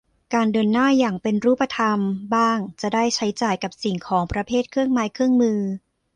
[0.33, 1.99] การเดินหน้าอย่างเป็นรูปธรรม
[2.35, 5.59] บ้างจะได้ใช้จ่ายกับสิ่งของประเภทเครื่องไม้เครื่องมือ